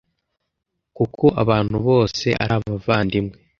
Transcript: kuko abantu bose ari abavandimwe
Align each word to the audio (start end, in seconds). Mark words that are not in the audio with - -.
kuko 0.97 1.23
abantu 1.41 1.77
bose 1.87 2.27
ari 2.41 2.53
abavandimwe 2.57 3.35